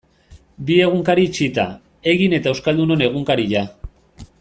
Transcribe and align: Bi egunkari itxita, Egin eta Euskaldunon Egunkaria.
Bi 0.69 0.77
egunkari 0.85 1.25
itxita, 1.29 1.67
Egin 2.15 2.35
eta 2.39 2.55
Euskaldunon 2.55 3.05
Egunkaria. 3.11 3.67